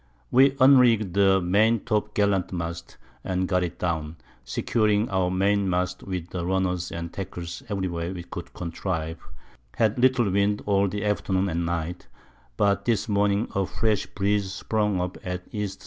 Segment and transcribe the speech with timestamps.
[0.31, 6.01] We unrigg'd the Main top gallant Mast, and got it down, securing our Main mast
[6.01, 9.19] with Runners and Tackles every way we could contrive,
[9.75, 12.07] had little Wind all the Afternoon and Night,
[12.57, 15.77] but this Morning a fresh Breeze sprung up at E.S.